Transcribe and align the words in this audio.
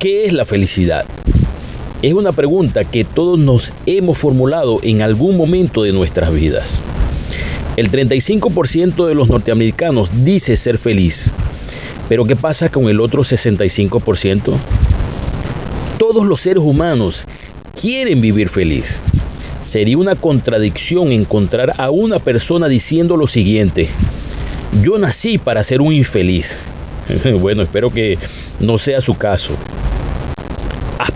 ¿Qué 0.00 0.24
es 0.24 0.32
la 0.32 0.46
felicidad? 0.46 1.04
Es 2.00 2.14
una 2.14 2.32
pregunta 2.32 2.86
que 2.86 3.04
todos 3.04 3.38
nos 3.38 3.70
hemos 3.84 4.16
formulado 4.16 4.80
en 4.82 5.02
algún 5.02 5.36
momento 5.36 5.82
de 5.82 5.92
nuestras 5.92 6.32
vidas. 6.32 6.64
El 7.76 7.90
35% 7.90 9.06
de 9.06 9.14
los 9.14 9.28
norteamericanos 9.28 10.08
dice 10.24 10.56
ser 10.56 10.78
feliz, 10.78 11.30
pero 12.08 12.24
¿qué 12.24 12.34
pasa 12.34 12.70
con 12.70 12.88
el 12.88 12.98
otro 12.98 13.24
65%? 13.24 14.54
Todos 15.98 16.24
los 16.24 16.40
seres 16.40 16.62
humanos 16.64 17.26
quieren 17.78 18.22
vivir 18.22 18.48
feliz. 18.48 18.96
Sería 19.62 19.98
una 19.98 20.14
contradicción 20.14 21.12
encontrar 21.12 21.74
a 21.76 21.90
una 21.90 22.20
persona 22.20 22.68
diciendo 22.68 23.18
lo 23.18 23.26
siguiente, 23.26 23.86
yo 24.82 24.96
nací 24.96 25.36
para 25.36 25.62
ser 25.62 25.82
un 25.82 25.92
infeliz. 25.92 26.56
bueno, 27.38 27.60
espero 27.60 27.92
que 27.92 28.16
no 28.60 28.78
sea 28.78 29.02
su 29.02 29.14
caso 29.18 29.58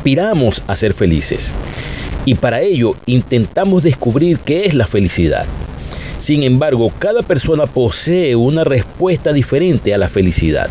aspiramos 0.04 0.62
a 0.66 0.76
ser 0.76 0.92
felices 0.92 1.50
y 2.26 2.34
para 2.34 2.60
ello 2.60 2.95
intentamos 3.06 3.82
descubrir 3.82 4.38
qué 4.38 4.66
es 4.66 4.74
la 4.74 4.86
felicidad. 4.86 5.46
Sin 6.18 6.42
embargo, 6.42 6.92
cada 6.98 7.22
persona 7.22 7.64
posee 7.64 8.36
una 8.36 8.64
respuesta 8.64 9.32
diferente 9.32 9.95
a 9.95 9.98
la 9.98 10.09
felicidad. 10.10 10.68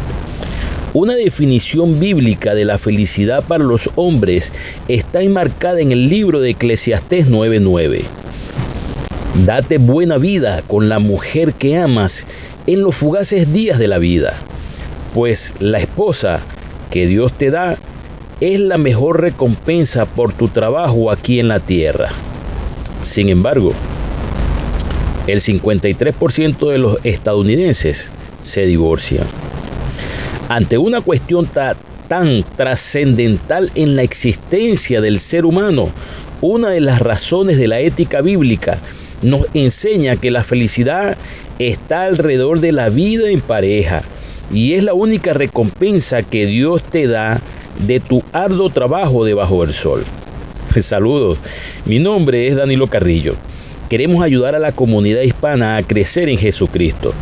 Una 0.94 1.16
definición 1.16 2.00
bíblica 2.00 2.54
de 2.54 2.66
la 2.66 2.78
felicidad 2.78 3.44
para 3.44 3.64
los 3.64 3.90
hombres 3.96 4.52
está 4.88 5.24
enmarcada 5.24 5.82
en 5.82 5.92
el 5.92 6.10
libro 6.10 6.40
de 6.40 6.52
Eclesiastés 6.52 7.28
9:9. 7.28 8.04
Date 9.48 9.80
buena 9.80 10.20
vida 10.20 10.62
con 10.68 10.90
la 10.90 11.00
mujer 11.00 11.54
que 11.54 11.76
amas 11.76 12.24
en 12.68 12.84
los 12.84 12.94
fugaces 12.94 13.52
días 13.52 13.80
de 13.80 13.88
la 13.88 13.98
vida, 13.98 14.36
pues 15.16 15.54
la 15.60 15.80
esposa 15.80 16.40
que 16.92 17.08
Dios 17.08 17.34
te 17.34 17.50
da 17.50 17.80
es 18.44 18.60
la 18.60 18.78
mejor 18.78 19.22
recompensa 19.22 20.06
por 20.06 20.34
tu 20.34 20.50
trabajo 20.50 21.12
aquí 21.12 21.40
en 21.40 21.48
la 21.48 21.62
tierra. 21.62 22.10
Sin 23.02 23.30
embargo, 23.30 23.72
el 25.28 25.40
53% 25.40 26.70
de 26.70 26.78
los 26.78 26.98
estadounidenses 27.06 28.10
se 28.44 28.66
divorcian. 28.66 29.26
Ante 30.50 30.78
una 30.78 31.00
cuestión 31.00 31.48
tan 32.10 32.44
trascendental 32.58 33.72
en 33.76 33.96
la 33.96 34.04
existencia 34.04 35.00
del 35.00 35.22
ser 35.22 35.46
humano, 35.46 35.90
una 36.42 36.68
de 36.68 36.82
las 36.82 37.02
razones 37.02 37.58
de 37.58 37.70
la 37.70 37.80
ética 37.80 38.20
bíblica 38.20 38.78
nos 39.22 39.48
enseña 39.54 40.18
que 40.18 40.32
la 40.32 40.44
felicidad 40.44 41.16
está 41.60 42.04
alrededor 42.04 42.60
de 42.60 42.74
la 42.74 42.90
vida 42.90 43.30
en 43.30 43.40
pareja 43.40 44.02
y 44.52 44.74
es 44.74 44.84
la 44.84 44.94
única 44.94 45.32
recompensa 45.32 46.24
que 46.24 46.46
Dios 46.46 46.84
te 46.84 47.08
da 47.08 47.40
de 47.80 48.00
tu 48.00 48.24
arduo 48.32 48.70
trabajo 48.70 49.26
debajo 49.26 49.66
del 49.66 49.76
sol. 49.76 50.04
Saludos, 50.82 51.38
mi 51.86 52.00
nombre 52.00 52.48
es 52.48 52.56
Danilo 52.56 52.88
Carrillo. 52.88 53.36
Queremos 53.90 54.24
ayudar 54.24 54.56
a 54.56 54.60
la 54.60 54.72
comunidad 54.72 55.22
hispana 55.22 55.78
a 55.78 55.84
crecer 55.84 56.30
en 56.30 56.38
Jesucristo. 56.38 57.14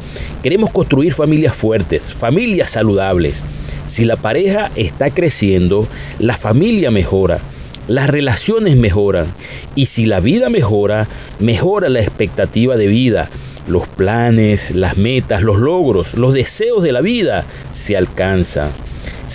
Queremos 0.41 0.71
construir 0.71 1.13
familias 1.13 1.53
fuertes, 1.53 2.01
familias 2.01 2.71
saludables. 2.71 3.43
Si 3.87 4.05
la 4.05 4.15
pareja 4.15 4.71
está 4.75 5.09
creciendo, 5.09 5.87
la 6.19 6.37
familia 6.37 6.91
mejora, 6.91 7.39
las 7.87 8.09
relaciones 8.09 8.77
mejoran 8.77 9.25
y 9.75 9.87
si 9.87 10.05
la 10.05 10.21
vida 10.21 10.49
mejora, 10.49 11.07
mejora 11.39 11.89
la 11.89 11.99
expectativa 11.99 12.77
de 12.77 12.87
vida, 12.87 13.29
los 13.67 13.87
planes, 13.87 14.71
las 14.71 14.97
metas, 14.97 15.41
los 15.41 15.57
logros, 15.57 16.13
los 16.13 16.33
deseos 16.33 16.83
de 16.83 16.93
la 16.93 17.01
vida 17.01 17.43
se 17.73 17.97
alcanzan 17.97 18.69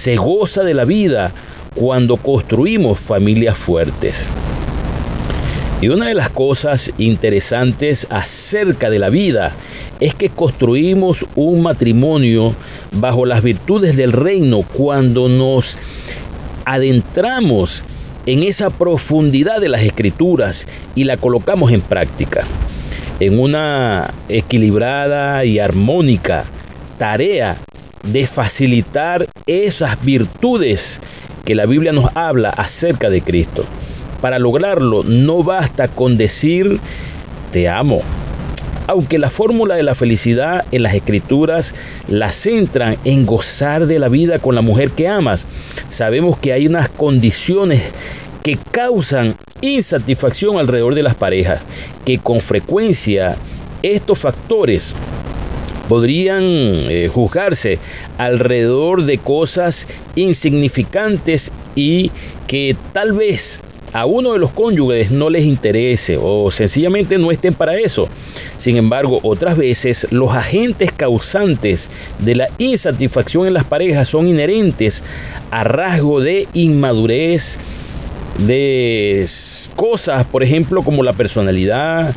se 0.07 0.15
goza 0.15 0.63
de 0.63 0.73
la 0.73 0.85
vida 0.85 1.33
cuando 1.75 2.17
construimos 2.17 2.97
familias 2.97 3.57
fuertes. 3.57 4.15
Y 5.81 5.89
una 5.89 6.07
de 6.07 6.15
las 6.15 6.31
cosas 6.31 6.93
interesantes 6.97 8.07
acerca 8.09 8.89
de 8.89 9.01
la 9.01 9.09
vida 9.09 9.51
es 9.99 10.15
que 10.15 10.29
construimos 10.29 11.27
un 11.35 11.61
matrimonio 11.61 12.55
bajo 12.93 13.27
las 13.27 13.43
virtudes 13.43 13.97
del 13.97 14.13
reino 14.13 14.63
cuando 14.63 15.29
nos 15.29 15.77
adentramos 16.65 17.83
en 18.27 18.45
esa 18.45 18.71
profundidad 18.71 19.61
de 19.61 19.71
las 19.71 19.83
escrituras 19.83 20.69
y 20.95 21.03
la 21.03 21.17
colocamos 21.17 21.73
en 21.73 21.81
práctica. 21.81 22.45
En 23.19 23.41
una 23.41 24.15
equilibrada 24.29 25.45
y 25.45 25.59
armónica 25.59 26.45
tarea 26.97 27.57
de 28.13 28.27
facilitar 28.27 29.27
esas 29.47 30.05
virtudes 30.05 31.01
que 31.45 31.55
la 31.55 31.67
Biblia 31.67 31.93
nos 31.93 32.15
habla 32.17 32.51
acerca 32.51 33.11
de 33.11 33.23
Cristo. 33.23 33.65
Para 34.21 34.39
lograrlo 34.39 35.05
no 35.05 35.43
basta 35.43 35.89
con 35.89 36.17
decir 36.17 36.79
te 37.53 37.69
amo. 37.69 38.03
Aunque 38.89 39.19
la 39.19 39.31
fórmula 39.31 39.75
de 39.75 39.83
la 39.83 39.95
felicidad 39.95 40.65
en 40.71 40.83
las 40.85 40.95
escrituras 40.95 41.75
la 42.09 42.31
centran 42.31 42.97
en 43.05 43.27
gozar 43.27 43.87
de 43.87 43.99
la 43.99 44.09
vida 44.09 44.39
con 44.39 44.55
la 44.55 44.63
mujer 44.63 44.91
que 44.91 45.09
amas, 45.09 45.47
sabemos 45.91 46.39
que 46.39 46.53
hay 46.53 46.67
unas 46.67 46.89
condiciones 46.89 47.83
que 48.43 48.57
causan 48.71 49.35
insatisfacción 49.61 50.59
alrededor 50.59 50.95
de 50.95 51.03
las 51.03 51.17
parejas, 51.17 51.61
que 52.05 52.19
con 52.19 52.41
frecuencia 52.41 53.37
estos 53.83 54.19
factores 54.19 54.95
podrían 55.89 56.43
eh, 56.43 57.11
juzgarse 57.13 57.79
alrededor 58.19 59.05
de 59.05 59.19
cosas 59.19 59.87
insignificantes 60.15 61.51
y 61.75 62.11
que 62.47 62.77
tal 62.93 63.13
vez 63.13 63.63
a 63.93 64.05
uno 64.05 64.35
de 64.35 64.39
los 64.39 64.53
cónyuges 64.53 65.11
no 65.11 65.31
les 65.31 65.45
interese 65.45 66.19
o 66.21 66.51
sencillamente 66.51 67.17
no 67.19 67.31
estén 67.31 67.55
para 67.55 67.79
eso. 67.79 68.09
Sin 68.59 68.77
embargo, 68.77 69.21
otras 69.23 69.57
veces 69.57 70.07
los 70.11 70.33
agentes 70.33 70.93
causantes 70.93 71.89
de 72.19 72.35
la 72.35 72.49
insatisfacción 72.59 73.47
en 73.47 73.55
las 73.55 73.65
parejas 73.65 74.09
son 74.09 74.29
inherentes 74.29 75.03
a 75.51 75.65
rasgo 75.65 76.21
de 76.21 76.47
inmadurez, 76.53 77.57
de 78.47 79.27
cosas, 79.77 80.27
por 80.27 80.43
ejemplo, 80.43 80.83
como 80.83 81.03
la 81.03 81.15
personalidad, 81.15 82.15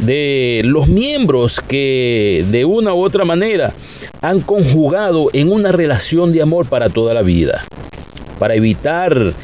de 0.00 0.62
los 0.64 0.88
miembros 0.88 1.60
que 1.60 2.44
de 2.50 2.64
una 2.64 2.94
u 2.94 3.02
otra 3.02 3.24
manera 3.24 3.72
han 4.20 4.40
conjugado 4.40 5.28
en 5.32 5.52
una 5.52 5.72
relación 5.72 6.32
de 6.32 6.42
amor 6.42 6.66
para 6.66 6.88
toda 6.88 7.14
la 7.14 7.22
vida. 7.22 7.64
Para 8.38 8.54
evitar 8.54 9.34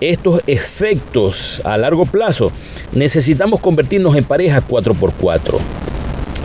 estos 0.00 0.40
efectos 0.46 1.60
a 1.64 1.76
largo 1.76 2.06
plazo, 2.06 2.52
necesitamos 2.92 3.60
convertirnos 3.60 4.16
en 4.16 4.24
pareja 4.24 4.62
4x4. 4.66 5.58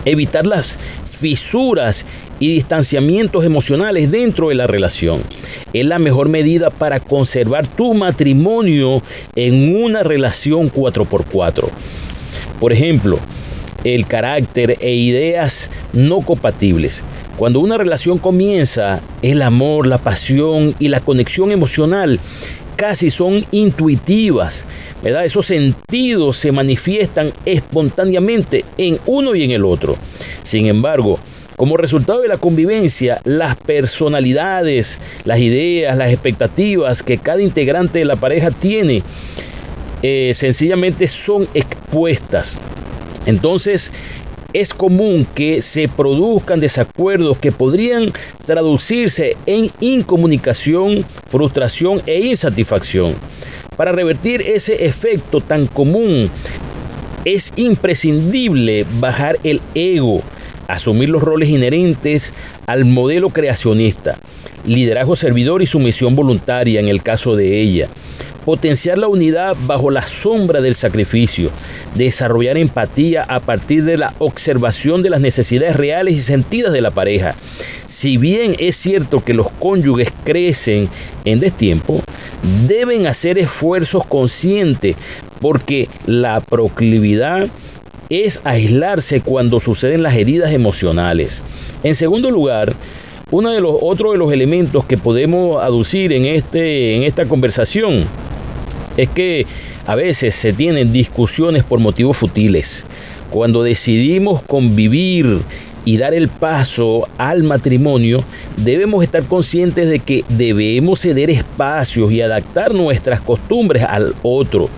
Evitar 0.06 0.46
las 0.46 0.75
fisuras 1.19 2.06
y 2.40 2.53
distanciamientos 2.53 3.44
emocionales 3.44 4.09
dentro 4.12 4.50
de 4.50 4.56
la 4.56 4.66
relación. 4.66 5.22
Es 5.74 5.85
la 5.85 6.00
mejor 6.00 6.29
medida 6.29 6.69
para 6.69 7.00
conservar 7.00 7.68
tu 7.68 7.94
matrimonio 7.94 9.03
en 9.35 9.75
una 9.84 10.03
relación 10.03 10.72
4x4. 10.72 11.66
Por 12.59 12.74
ejemplo, 12.74 13.19
el 13.84 14.06
carácter 14.06 14.78
e 14.79 14.94
ideas 14.94 15.69
no 15.94 16.22
compatibles. 16.22 17.03
Cuando 17.38 17.59
una 17.62 17.78
relación 17.78 18.17
comienza, 18.17 19.01
el 19.22 19.41
amor, 19.41 19.88
la 19.88 19.97
pasión 19.97 20.75
y 20.79 20.90
la 20.90 21.00
conexión 21.00 21.51
emocional 21.51 22.19
casi 22.75 23.09
son 23.09 23.45
intuitivas. 23.51 24.66
¿verdad? 25.01 25.23
Esos 25.23 25.45
sentidos 25.45 26.38
se 26.38 26.51
manifiestan 26.51 27.31
espontáneamente 27.45 28.66
en 28.78 29.00
uno 29.06 29.35
y 29.35 29.44
en 29.44 29.51
el 29.51 29.63
otro. 29.63 29.96
Sin 30.44 30.66
embargo, 30.66 31.19
como 31.56 31.78
resultado 31.78 32.22
de 32.22 32.28
la 32.28 32.38
convivencia, 32.38 33.22
las 33.23 33.56
personalidades, 33.56 34.97
las 35.23 35.40
ideas, 35.40 35.97
las 35.97 36.11
expectativas 36.11 37.03
que 37.03 37.17
cada 37.17 37.41
integrante 37.41 37.99
de 37.99 38.05
la 38.05 38.16
pareja 38.16 38.52
tiene, 38.52 39.03
eh, 40.02 40.31
sencillamente 40.34 41.08
son 41.08 41.47
expuestas 41.53 42.58
entonces, 43.29 43.91
es 44.53 44.73
común 44.73 45.28
que 45.35 45.61
se 45.61 45.87
produzcan 45.87 46.59
desacuerdos 46.59 47.37
que 47.37 47.52
podrían 47.52 48.11
traducirse 48.46 49.37
en 49.46 49.70
incomunicación, 49.79 51.05
frustración 51.29 52.02
e 52.08 52.20
insatisfacción. 52.20 53.14
Para 53.78 53.91
revertir 53.91 54.41
ese 54.41 54.85
efecto 54.85 55.40
tan 55.40 55.67
común, 55.67 56.29
es 57.26 57.53
imprescindible 57.55 58.85
bajar 58.99 59.37
el 59.43 59.61
ego, 59.76 60.22
asumir 60.67 61.09
los 61.09 61.22
roles 61.22 61.49
inherentes 61.49 62.34
al 62.66 62.85
modelo 62.85 63.29
creacionista, 63.29 64.17
liderazgo 64.66 65.16
servidor 65.16 65.61
y 65.61 65.67
sumisión 65.67 66.16
voluntaria 66.16 66.79
en 66.79 66.87
el 66.87 67.03
caso 67.03 67.35
de 67.35 67.61
ella 67.61 67.87
potenciar 68.49 68.97
la 68.97 69.08
unidad 69.08 69.55
bajo 69.67 69.91
la 69.91 70.02
sombra 70.08 70.59
del 70.59 70.73
sacrificio, 70.73 71.52
desarrollar 71.96 72.58
empatía 72.58 73.24
a 73.24 73.40
partir 73.40 73.84
de 73.84 73.97
la 73.97 74.14
observación 74.20 75.02
de 75.02 75.09
las 75.09 75.22
necesidades 75.22 75.76
reales 75.76 76.16
y 76.16 76.22
sentidas 76.22 76.74
de 76.74 76.82
la 76.82 76.91
pareja, 76.91 77.36
Si 77.88 78.16
bien 78.16 78.56
es 78.59 78.78
cierto 78.78 79.26
que 79.26 79.34
los 79.34 79.50
cónyuges 79.52 80.09
crecen 80.24 80.88
en 81.26 81.41
destiempo, 81.41 82.02
deben 82.66 83.08
hacer 83.08 83.38
esfuerzos 83.38 84.06
conscientes 84.06 84.96
porque 85.41 85.90
la 86.06 86.40
proclividad 86.40 87.50
es 88.09 88.40
aislarse 88.46 89.20
cuando 89.20 89.59
suceden 89.59 90.03
las 90.03 90.16
heridas 90.16 90.53
emocionales. 90.53 91.41
En 91.84 91.94
segundo 91.94 92.32
lugar, 92.32 92.74
uno 93.32 93.52
de 93.52 93.62
los 93.62 93.76
otros 93.82 94.14
de 94.14 94.18
los 94.18 94.32
elementos 94.32 94.86
que 94.86 94.97
podemos 94.97 95.62
aducir 95.62 96.12
en 96.14 96.26
este 96.26 96.96
en 96.96 97.03
esta 97.03 97.26
conversación 97.26 98.06
es 98.97 99.09
que 99.09 99.46
a 99.90 99.96
veces 99.96 100.36
se 100.36 100.53
tienen 100.53 100.94
discusiones 100.94 101.64
por 101.64 101.80
motivos 101.80 102.16
futiles. 102.16 102.86
Cuando 103.32 103.64
decidimos 103.64 104.44
convivir 104.44 105.40
y 105.84 105.97
dar 105.97 106.14
el 106.14 106.28
paso 106.28 107.08
al 107.18 107.41
matrimonio, 107.41 108.24
debemos 108.58 109.03
estar 109.03 109.24
conscientes 109.24 109.90
de 109.90 109.97
que 109.97 110.24
debemos 110.30 111.02
ceder 111.02 111.32
espacios 111.32 112.12
y 112.12 112.22
adaptar 112.22 112.76
nuestras 112.76 113.20
costumbres 113.20 113.82
al 113.82 114.14
otro 114.22 114.70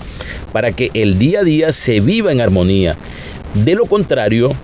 para 0.53 0.71
que 0.71 0.91
el 0.93 1.19
día 1.19 1.41
a 1.41 1.43
día 1.43 1.73
se 1.73 1.99
viva 1.99 2.31
en 2.31 2.39
armonía. 2.39 2.95
De 3.65 3.75
lo 3.75 3.87
contrario, 3.87 4.55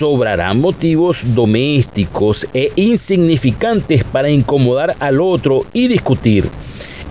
sobrarán 0.00 0.60
motivos 0.60 1.20
domésticos 1.32 2.44
e 2.52 2.72
insignificantes 2.74 4.02
para 4.02 4.30
incomodar 4.30 4.96
al 4.98 5.20
otro 5.20 5.64
y 5.72 5.86
discutir. 5.86 6.42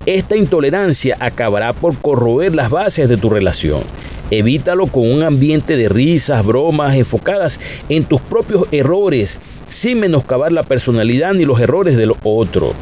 Esta 0.05 0.35
intolerancia 0.35 1.17
acabará 1.19 1.73
por 1.73 1.97
corroer 1.97 2.53
las 2.53 2.69
bases 2.69 3.09
de 3.09 3.17
tu 3.17 3.29
relación. 3.29 3.81
Evítalo 4.29 4.85
con 4.85 5.09
un 5.09 5.23
ambiente 5.23 5.77
de 5.77 5.89
risas, 5.89 6.45
bromas 6.45 6.95
enfocadas 6.95 7.59
en 7.89 8.03
tus 8.03 8.21
propios 8.21 8.67
errores, 8.71 9.39
sin 9.67 9.99
menoscabar 9.99 10.51
la 10.51 10.61
personalidad 10.61 11.33
ni 11.33 11.43
los 11.45 11.59
errores 11.59 11.97
del 11.97 12.13
otro. 12.23 12.73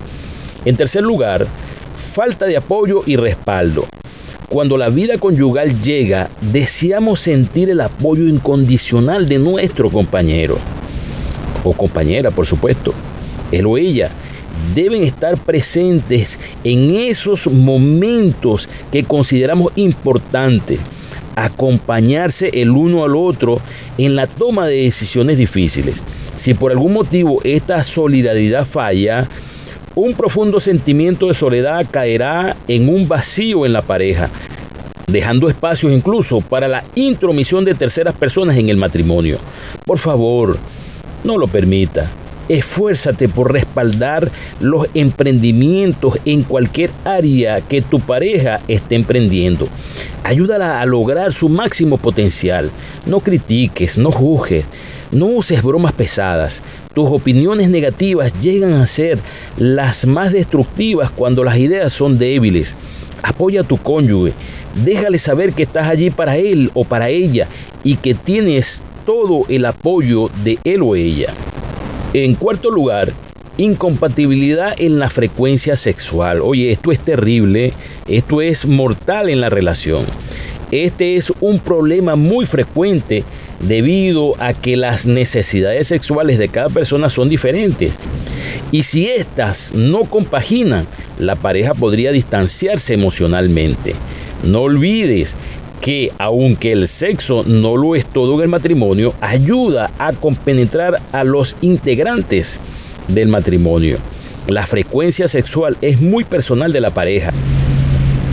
En 0.65 0.75
tercer 0.75 1.03
lugar, 1.03 1.47
falta 2.13 2.45
de 2.45 2.57
apoyo 2.57 3.03
y 3.05 3.15
respaldo. 3.15 3.85
Cuando 4.49 4.77
la 4.77 4.89
vida 4.89 5.17
conyugal 5.17 5.81
llega, 5.81 6.29
deseamos 6.41 7.21
sentir 7.21 7.69
el 7.69 7.79
apoyo 7.79 8.27
incondicional 8.27 9.29
de 9.29 9.39
nuestro 9.39 9.89
compañero 9.89 10.57
o 11.63 11.71
compañera, 11.73 12.31
por 12.31 12.45
supuesto, 12.45 12.93
él 13.51 13.65
o 13.65 13.77
ella. 13.77 14.09
Deben 14.75 15.03
estar 15.03 15.37
presentes 15.37 16.39
en 16.63 16.95
esos 16.95 17.45
momentos 17.47 18.67
que 18.91 19.03
consideramos 19.03 19.71
importantes, 19.75 20.79
acompañarse 21.35 22.49
el 22.53 22.71
uno 22.71 23.03
al 23.03 23.15
otro 23.15 23.61
en 23.97 24.15
la 24.15 24.25
toma 24.25 24.67
de 24.67 24.83
decisiones 24.83 25.37
difíciles. 25.37 25.95
Si 26.37 26.55
por 26.55 26.71
algún 26.71 26.93
motivo 26.93 27.39
esta 27.43 27.83
solidaridad 27.83 28.65
falla, 28.65 29.27
un 29.95 30.15
profundo 30.15 30.59
sentimiento 30.59 31.27
de 31.27 31.35
soledad 31.35 31.85
caerá 31.91 32.55
en 32.67 32.89
un 32.89 33.07
vacío 33.07 33.67
en 33.67 33.73
la 33.73 33.83
pareja, 33.83 34.29
dejando 35.05 35.49
espacios 35.49 35.91
incluso 35.91 36.41
para 36.41 36.67
la 36.67 36.83
intromisión 36.95 37.63
de 37.63 37.75
terceras 37.75 38.15
personas 38.15 38.57
en 38.57 38.69
el 38.69 38.77
matrimonio. 38.77 39.37
Por 39.85 39.99
favor, 39.99 40.57
no 41.23 41.37
lo 41.37 41.47
permita. 41.47 42.09
Esfuérzate 42.50 43.30
por 43.30 43.54
respaldar 43.54 44.30
los 44.60 44.88
emprendimientos 44.94 46.19
en 46.25 46.44
cualquier 46.44 46.92
área 47.06 47.62
que 47.62 47.81
tu 47.81 48.00
pareja 48.00 48.60
esté 48.68 48.95
emprendiendo. 48.95 49.68
Ayúdala 50.24 50.81
a 50.81 50.86
lograr 50.86 51.34
su 51.34 51.50
máximo 51.50 51.98
potencial. 51.98 52.69
No 53.06 53.22
critiques, 53.22 53.98
no 53.98 54.12
juzgues, 54.12 54.66
no 55.12 55.28
uses 55.28 55.63
bromas 55.63 55.94
pesadas. 55.94 56.62
Tus 56.94 57.10
opiniones 57.10 57.69
negativas 57.69 58.34
llegan 58.42 58.74
a 58.74 58.88
ser 58.88 59.18
las 59.57 60.06
más 60.06 60.31
destructivas 60.31 61.12
cuando 61.12 61.44
las 61.44 61.57
ideas 61.57 61.94
son 61.94 62.18
débiles. 62.18 62.75
Apoya 63.24 63.62
a 63.62 63.63
tu 63.63 63.78
cónyuge. 63.78 64.34
Déjale 64.84 65.18
saber 65.18 65.54
que 65.54 65.63
estás 65.63 65.88
allí 65.88 66.10
para 66.10 66.38
él 66.38 66.72
o 66.74 66.84
para 66.84 67.10
ella 67.10 67.48
y 67.84 67.95
que 67.95 68.13
tienes 68.13 68.81
todo 69.06 69.45
el 69.50 69.66
apoyo 69.66 70.30
de 70.44 70.60
él 70.63 70.81
o 70.81 70.95
ella. 70.95 71.34
En 72.13 72.36
cuarto 72.36 72.69
lugar, 72.69 73.12
incompatibilidad 73.57 74.80
en 74.80 75.00
la 75.00 75.10
frecuencia 75.10 75.75
sexual. 75.75 76.42
Oye, 76.42 76.71
esto 76.71 76.92
es 76.92 77.00
terrible, 77.00 77.74
esto 78.07 78.44
es 78.44 78.68
mortal 78.68 79.30
en 79.30 79.42
la 79.42 79.50
relación. 79.50 80.06
Este 80.69 81.18
es 81.18 81.33
un 81.42 81.57
problema 81.57 82.15
muy 82.15 82.45
frecuente 82.45 83.24
debido 83.62 84.36
a 84.39 84.54
que 84.54 84.77
las 84.77 85.07
necesidades 85.07 85.88
sexuales 85.88 86.38
de 86.38 86.50
cada 86.50 86.69
persona 86.69 87.10
son 87.10 87.30
diferentes. 87.30 87.92
Y 88.71 88.83
si 88.83 89.07
éstas 89.07 89.71
no 89.74 90.01
compaginan, 90.01 90.86
la 91.18 91.36
pareja 91.36 91.74
podría 91.74 92.12
distanciarse 92.12 92.94
emocionalmente. 92.94 93.95
No 94.44 94.62
olvides 94.62 95.33
que 95.83 96.13
aunque 96.18 96.71
el 96.71 96.88
sexo 96.88 97.44
no 97.45 97.75
lo 97.75 97.94
es 97.94 98.06
todo 98.06 98.35
en 98.35 98.44
el 98.44 98.47
matrimonio, 98.47 99.13
ayuda 99.19 99.91
a 100.00 100.13
compenetrar 100.13 101.01
a 101.12 101.25
los 101.25 101.57
integrantes 101.59 102.57
del 103.09 103.27
matrimonio. 103.27 103.97
La 104.47 104.65
frecuencia 104.65 105.27
sexual 105.27 105.75
es 105.81 106.00
muy 106.00 106.24
personal 106.24 106.71
de 106.71 106.80
la 106.80 106.91
pareja. 106.91 107.33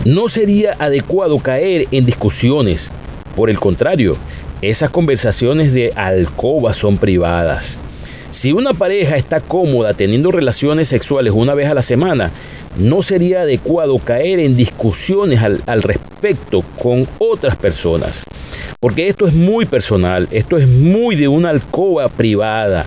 No 0.04 0.28
sería 0.28 0.76
adecuado 0.78 1.40
caer 1.40 1.88
en 1.90 2.06
discusiones. 2.06 2.88
Por 3.34 3.50
el 3.50 3.58
contrario, 3.58 4.16
esas 4.62 4.90
conversaciones 4.90 5.72
de 5.72 5.92
alcoba 5.96 6.72
son 6.72 6.98
privadas. 6.98 7.80
Si 8.30 8.52
una 8.52 8.74
pareja 8.74 9.16
está 9.16 9.40
cómoda 9.40 9.94
teniendo 9.94 10.30
relaciones 10.30 10.86
sexuales 10.86 11.32
una 11.34 11.54
vez 11.54 11.68
a 11.68 11.74
la 11.74 11.82
semana, 11.82 12.30
no 12.76 13.02
sería 13.02 13.42
adecuado 13.42 13.98
caer 13.98 14.38
en 14.40 14.56
discusiones 14.56 15.42
al, 15.42 15.82
respecto 15.82 16.62
con 16.80 17.06
otras 17.18 17.56
personas. 17.56 18.24
Porque 18.78 19.08
esto 19.08 19.26
es 19.26 19.34
muy 19.34 19.66
personal, 19.66 20.28
esto 20.30 20.56
es 20.56 20.66
muy 20.66 21.16
de 21.16 21.28
una 21.28 21.50
alcoba 21.50 22.08
privada. 22.08 22.86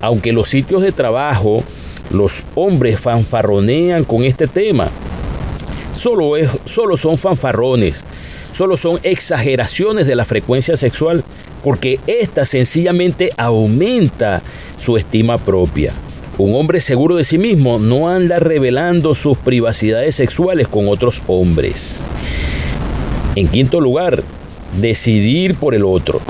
Aunque 0.00 0.32
los 0.32 0.48
sitios 0.48 0.82
de 0.82 0.92
trabajo, 0.92 1.64
los 2.10 2.44
hombres 2.54 3.00
fanfarronean 3.00 4.04
con 4.04 4.24
este 4.24 4.46
tema. 4.46 4.88
Solo, 5.96 6.36
es, 6.36 6.50
solo 6.66 6.96
son 6.96 7.16
fanfarrones 7.16 8.04
solo 8.56 8.76
son 8.76 9.00
exageraciones 9.02 10.06
de 10.06 10.14
la 10.14 10.24
frecuencia 10.24 10.76
sexual 10.76 11.24
porque 11.62 11.98
esta 12.06 12.46
sencillamente 12.46 13.32
aumenta 13.36 14.42
su 14.78 14.96
estima 14.96 15.38
propia. 15.38 15.92
Un 16.36 16.54
hombre 16.56 16.80
seguro 16.80 17.14
de 17.14 17.24
sí 17.24 17.38
mismo 17.38 17.78
no 17.78 18.08
anda 18.08 18.40
revelando 18.40 19.14
sus 19.14 19.38
privacidades 19.38 20.16
sexuales 20.16 20.66
con 20.66 20.88
otros 20.88 21.22
hombres. 21.28 22.00
En 23.36 23.46
quinto 23.48 23.80
lugar, 23.80 24.22
decidir 24.80 25.54
por 25.54 25.74
el 25.74 25.84
otro. 25.84 26.20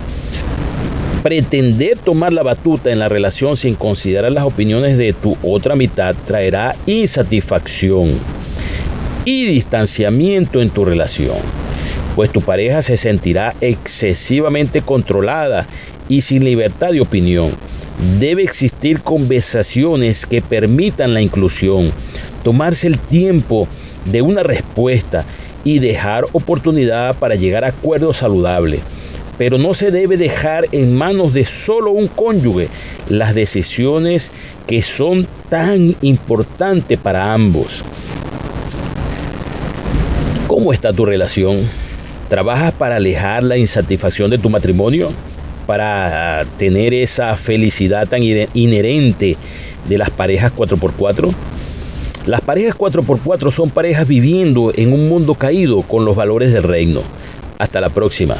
Pretender 1.22 1.96
tomar 1.98 2.34
la 2.34 2.42
batuta 2.42 2.90
en 2.92 2.98
la 2.98 3.08
relación 3.08 3.56
sin 3.56 3.74
considerar 3.76 4.30
las 4.32 4.44
opiniones 4.44 4.98
de 4.98 5.14
tu 5.14 5.38
otra 5.42 5.74
mitad 5.74 6.14
traerá 6.26 6.76
insatisfacción 6.84 8.12
y 9.24 9.46
distanciamiento 9.46 10.60
en 10.60 10.68
tu 10.68 10.84
relación 10.84 11.36
pues 12.14 12.30
tu 12.30 12.40
pareja 12.42 12.82
se 12.82 12.96
sentirá 12.96 13.54
excesivamente 13.60 14.82
controlada 14.82 15.66
y 16.08 16.20
sin 16.20 16.44
libertad 16.44 16.92
de 16.92 17.00
opinión. 17.00 17.50
Debe 18.18 18.42
existir 18.42 19.00
conversaciones 19.00 20.26
que 20.26 20.42
permitan 20.42 21.14
la 21.14 21.20
inclusión, 21.20 21.92
tomarse 22.42 22.86
el 22.86 22.98
tiempo 22.98 23.68
de 24.04 24.22
una 24.22 24.42
respuesta 24.42 25.24
y 25.64 25.78
dejar 25.78 26.24
oportunidad 26.32 27.16
para 27.16 27.34
llegar 27.34 27.64
a 27.64 27.68
acuerdos 27.68 28.18
saludables. 28.18 28.80
Pero 29.38 29.58
no 29.58 29.74
se 29.74 29.90
debe 29.90 30.16
dejar 30.16 30.66
en 30.72 30.94
manos 30.94 31.32
de 31.34 31.44
solo 31.44 31.90
un 31.90 32.06
cónyuge 32.06 32.68
las 33.08 33.34
decisiones 33.34 34.30
que 34.66 34.82
son 34.82 35.26
tan 35.48 35.96
importantes 36.02 36.98
para 36.98 37.32
ambos. 37.32 37.82
¿Cómo 40.46 40.72
está 40.72 40.92
tu 40.92 41.04
relación? 41.04 41.68
¿Trabajas 42.28 42.72
para 42.74 42.96
alejar 42.96 43.42
la 43.42 43.56
insatisfacción 43.56 44.30
de 44.30 44.38
tu 44.38 44.50
matrimonio? 44.50 45.10
¿Para 45.66 46.44
tener 46.58 46.92
esa 46.92 47.36
felicidad 47.36 48.06
tan 48.06 48.22
inherente 48.22 49.36
de 49.88 49.98
las 49.98 50.10
parejas 50.10 50.52
4x4? 50.54 51.32
Las 52.26 52.40
parejas 52.40 52.76
4x4 52.76 53.52
son 53.52 53.70
parejas 53.70 54.08
viviendo 54.08 54.72
en 54.74 54.92
un 54.92 55.08
mundo 55.08 55.34
caído 55.34 55.82
con 55.82 56.04
los 56.04 56.16
valores 56.16 56.52
del 56.52 56.62
reino. 56.62 57.00
Hasta 57.58 57.80
la 57.80 57.90
próxima. 57.90 58.36